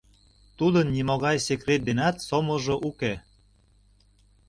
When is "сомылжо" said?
2.27-2.75